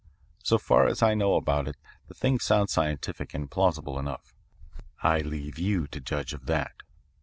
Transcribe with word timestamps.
So 0.41 0.57
far 0.57 0.87
as 0.87 1.03
I 1.03 1.13
know 1.13 1.35
about 1.35 1.67
it 1.67 1.75
the 2.07 2.15
thing 2.15 2.39
sounds 2.39 2.73
scientific 2.73 3.35
and 3.35 3.51
plausible 3.51 3.99
enough. 3.99 4.33
I 5.03 5.19
leave 5.19 5.59
you 5.59 5.85
to 5.89 6.01
judge 6.01 6.33
of 6.33 6.47
that. 6.47 6.73